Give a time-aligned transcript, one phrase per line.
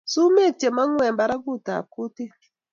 [0.11, 2.33] Sumeek chemangu eng barakutab kutit